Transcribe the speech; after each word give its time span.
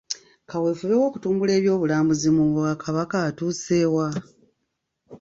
Kaweefube 0.49 0.95
w'okutumbula 1.01 1.51
eby'obulambuzi 1.59 2.27
mu 2.35 2.43
Bwakabaka 2.55 3.17
atuuse 3.29 3.77
wa? 3.95 4.07